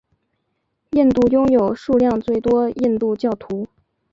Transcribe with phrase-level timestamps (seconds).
[0.93, 3.67] 印度拥有数量最多印度教徒。